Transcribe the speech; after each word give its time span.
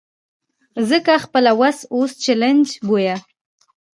ځکه 0.89 1.13
خپله 1.25 1.51
وسه 1.59 1.83
اوس 1.95 2.11
چلنج 2.23 2.65
بویه. 2.87 3.15